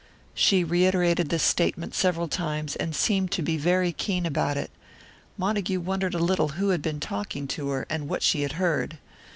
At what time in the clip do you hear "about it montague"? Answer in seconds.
4.25-5.79